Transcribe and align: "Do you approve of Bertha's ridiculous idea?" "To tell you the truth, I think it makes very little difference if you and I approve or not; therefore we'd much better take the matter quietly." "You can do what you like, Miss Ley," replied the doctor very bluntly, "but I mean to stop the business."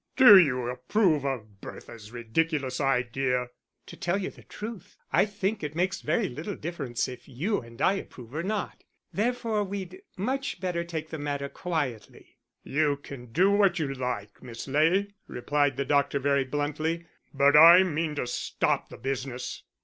"Do 0.15 0.35
you 0.39 0.67
approve 0.67 1.23
of 1.27 1.61
Bertha's 1.61 2.11
ridiculous 2.11 2.79
idea?" 2.81 3.49
"To 3.85 3.95
tell 3.95 4.17
you 4.17 4.31
the 4.31 4.41
truth, 4.41 4.97
I 5.13 5.27
think 5.27 5.61
it 5.61 5.75
makes 5.75 6.01
very 6.01 6.27
little 6.27 6.55
difference 6.55 7.07
if 7.07 7.27
you 7.27 7.61
and 7.61 7.79
I 7.79 7.93
approve 7.93 8.33
or 8.33 8.41
not; 8.41 8.83
therefore 9.13 9.63
we'd 9.63 10.01
much 10.17 10.59
better 10.59 10.83
take 10.83 11.09
the 11.11 11.19
matter 11.19 11.49
quietly." 11.49 12.39
"You 12.63 12.97
can 12.97 13.27
do 13.31 13.51
what 13.51 13.77
you 13.77 13.93
like, 13.93 14.41
Miss 14.41 14.67
Ley," 14.67 15.13
replied 15.27 15.77
the 15.77 15.85
doctor 15.85 16.17
very 16.17 16.45
bluntly, 16.45 17.05
"but 17.31 17.55
I 17.55 17.83
mean 17.83 18.15
to 18.15 18.25
stop 18.25 18.89
the 18.89 18.97
business." 18.97 19.61